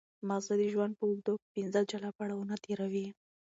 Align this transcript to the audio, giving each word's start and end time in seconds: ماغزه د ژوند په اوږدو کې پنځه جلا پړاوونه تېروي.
ماغزه 0.27 0.53
د 0.61 0.63
ژوند 0.73 0.93
په 0.99 1.03
اوږدو 1.07 1.33
کې 1.41 1.47
پنځه 1.55 1.79
جلا 1.89 2.09
پړاوونه 2.17 2.55
تېروي. 2.63 3.07